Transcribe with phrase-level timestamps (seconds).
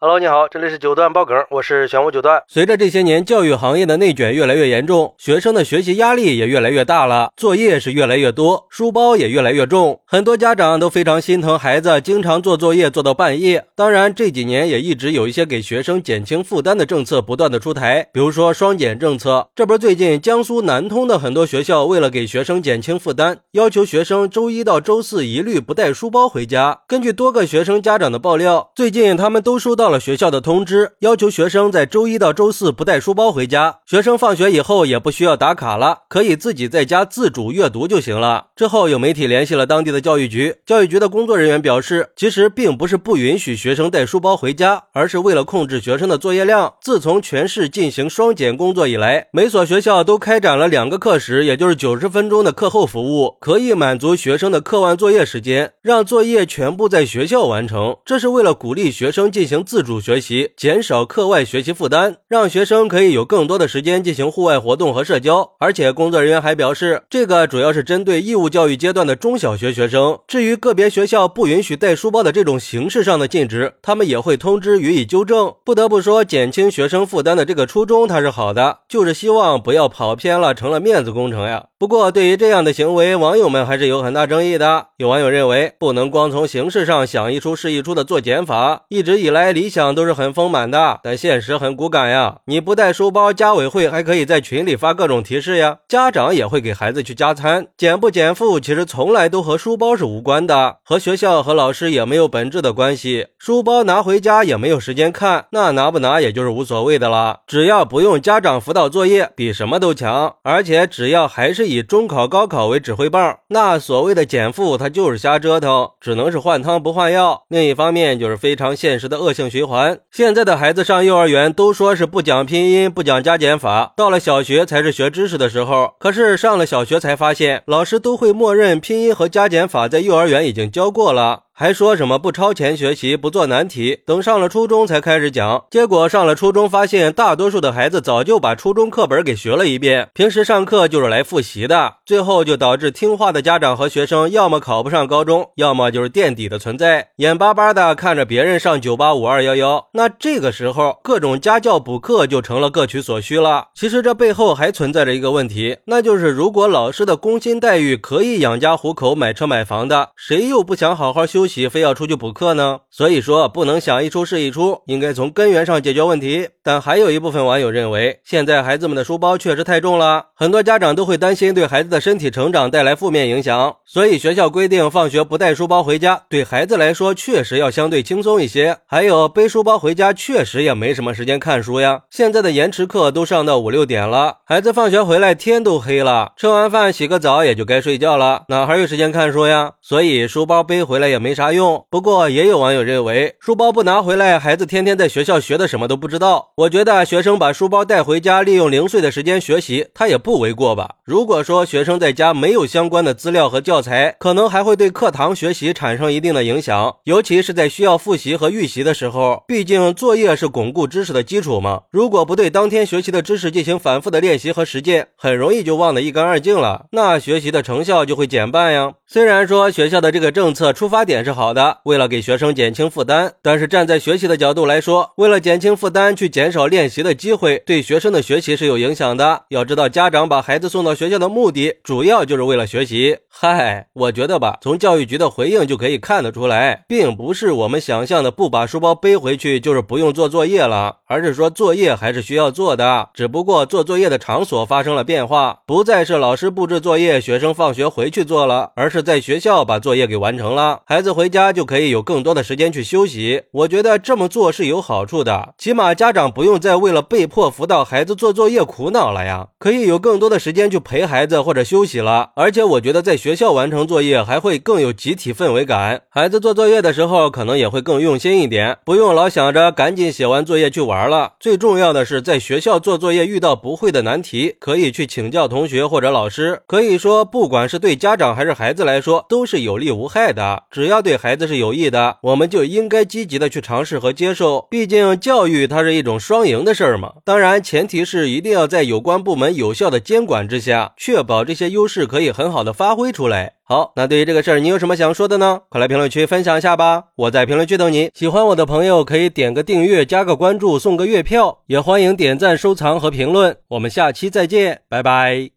[0.00, 2.40] Hello，你好，这里是九段爆梗，我是玄武九段。
[2.46, 13.64] 随着这些年教育行业的内卷越来越严重，学生的学习压力也越来越大了，作业是越来越多，书包也越来越重，很多家长都非常心疼孩子，经常做作业做到半夜。
[13.74, 19.48] 当然，这几年也一直有一些给学生减轻负担的政策不断的出台，比如说双减政策。
[19.56, 26.82] 这不是最近江苏南通的很多学校为了给学生减轻负担，要求学生周一到周四一律不带书包回家。
[26.86, 29.87] 根据多个学生家长的爆料，最近他们都收到。
[29.88, 33.78] 到了学校的通知，要求学生在周一到周四不带书包回家。
[33.86, 38.48] 学生放学以后也不需要打卡了，可以自己在家自主阅读就行了。
[38.54, 46.74] 之后有媒体联系了当地的教育局，教育局的工作人员表示，其实并不是不允许学生带书包回家，而是为了控制学生的作业量。
[46.82, 57.96] 自从全市进行双减工作以来，每所学校都开展了两个课时，也就是九十分钟的课后服务，可以满足学生的课外作业时间，让作业全部在学校完成。
[58.04, 59.77] 这是为了鼓励学生进行自。
[59.78, 65.52] 自主学习，减少课外学习负担，让学生可以有更多的时间进行户外活动和社交。
[65.60, 70.18] 而且工作人员还表示，这个主要是针对义务教育阶段的中小学学生。
[70.26, 75.54] 至于个别学校不允许带书包的这种形式上的禁止，他们也会通知予以纠正。
[75.64, 81.66] 不得不说，减轻学生负担的这个初衷它是好的，就是希望不要跑偏了，成了面子工程呀。
[81.80, 84.88] 不过，对于这样的行为，网友们还是有很大争议的。
[84.96, 88.82] 有网友认为，不能光从形式上想一出是一出的做减法。
[88.88, 92.38] 一直以来，理想都是很丰满的，但现实很骨感呀。
[92.46, 97.68] 你不带书包，家委会还可以在群里发各种提示呀，家长也会给孩子去加餐。
[97.76, 103.28] 减不减负，其实从来都和书包是无关的，和学校和老师也没有本质的关系。
[103.38, 107.42] 书包拿回家也没有时间看，那拿不拿也就是无所谓的了。
[107.46, 110.34] 只要不用家长辅导作业，比什么都强。
[110.42, 111.67] 而且只要还是。
[111.68, 117.44] 以中考、高考为指挥棒，那所谓的减负，它就是瞎折腾，只能是换汤不换药。
[117.48, 120.00] 另一方面，就是非常现实的恶性循环。
[120.10, 125.92] 现在的孩子上幼儿园都说是不讲拼音、不讲加减法，到了小学才是学知识的时候。
[125.98, 131.42] 可是上了小学才发现，老师都会默认拼音和加减法在幼儿园已经教过了。
[131.60, 135.64] 还说什么不超前学习，不做难题，等上了初中才开始讲。
[135.68, 141.94] 结果上了初中，发现大多数的孩子早就把初中课本给学了一遍，平时上课就是来复习的。
[142.06, 149.88] 最后就导致听话的家长和学生要么考不上高中，要么就是垫底的存在，眼巴巴的看着别人上九八五二幺幺。
[149.94, 153.70] 那这个时候，各种家教补课就成了各取所需了。
[153.74, 161.47] 其实这背后还存在着一个问题，那就是如果老师的工薪待遇可以养家糊口、买车买房的，谁又不想好好休？
[161.68, 162.80] 非要出去补课呢？
[162.90, 166.48] 所以说不能想一出是一出，应该从根源上解决问题。
[166.62, 178.76] 但还有一部分网友认为，现在孩子们的书包确实太重了，很多家长都会担心对孩子的身体成长带来负面影响，所以学校规定放学不带书包回家，对孩子来说确实要相对轻松一些。
[178.86, 189.72] 还有背书包回家确实也没什么时间看书呀，现在的延迟课都上到五六点了，孩子放学回来天都黑了，吃完饭洗个澡也就该睡觉了，哪还有时间看书呀？
[189.80, 191.84] 所以书包背回来也没啥用。
[191.88, 196.50] 不过也有网友认为，书包不拿回来，孩子天天在学校学的什么都不知道。
[196.56, 200.96] 我觉得学生把书包带回家，利用零碎的时间学习，他也不为过吧。
[201.04, 209.44] 如果说学生在家没有相关的资料和教材，可能还会对课堂学习产生一定的影响，尤其是在需要复习和预习的时候。
[209.46, 211.82] 毕竟作业是巩固知识的基础嘛。
[211.90, 218.94] 如果不对当天学习的知识进行反复的练习和实践，很容易就忘得一干二净了，那学习的成效就会减半呀。
[219.06, 226.26] 虽然说学校的这个政策出发点是是好的，为了给学生减轻负担，但是站在学习的角度来说，为了减轻负担去。
[226.38, 229.42] 减少练习的机会，对学生的学习是有影响的。
[229.48, 233.18] 要知道，家长把孩子送到学校的目的，主要就是为了学习。
[233.28, 253.42] 嗨，我觉得吧，从教育局的回应就可以看得出来，并不是我们想象的不把书包背回去就是不用做作业了，而是说作业还是需要做的，只不过做作业的场所发生了变化，不再是老师布置作业，学生放学回去做了，而是在学校把作业给完成了，孩子回家就可以有更多的时间去休息。
[253.50, 256.28] 我觉得这么做是有好处的，起码家长。
[256.38, 262.30] 不用再为了被迫辅导孩子做作业苦恼了呀，可以有更多的时间去陪孩子或者休息了。
[262.36, 271.32] 而且我觉得在学校完成作业还会更有集体氛围感，孩子做作业的时候可能也会更用心一点，不用老想着赶紧写完作业去玩了。
[271.40, 276.60] 最重要的是，在学校做作业遇到不会的难题，可以去请教同学或者老师。
[276.66, 280.64] 可以说，不管是对家长还是孩子来说，都是有利无害的。
[280.70, 284.66] 只要对孩子是有益的，我们就应该积极的去尝试和接受。
[284.70, 286.18] 毕竟教育它是一种。
[286.18, 293.54] 双赢的事儿嘛，当然前提是一定要在有关部门有效的监管之下，确保这些优势可以很好的发挥出来。
[293.64, 295.60] 好，那对于这个事儿，你有什么想说的呢？
[295.68, 297.04] 快来评论区分享一下吧！
[297.16, 298.10] 我在评论区等你。
[298.14, 303.56] 喜欢我的朋友可以点个订阅、加个关注、送个月票，也欢迎点赞、收藏和评论。
[303.68, 305.50] 我们下期再见，拜拜。